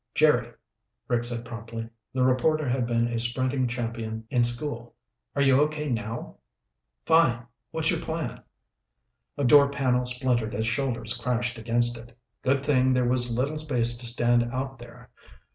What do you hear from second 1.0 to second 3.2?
Rick said promptly. The reporter had been a